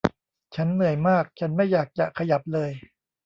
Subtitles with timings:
[0.55, 2.71] ฉันเหนื่อยมากฉันไม่อยากจะขยับเลย